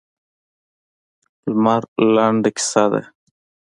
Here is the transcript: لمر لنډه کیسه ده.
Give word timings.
لمر 1.49 1.81
لنډه 2.13 2.49
کیسه 2.55 2.83
ده. 2.91 3.01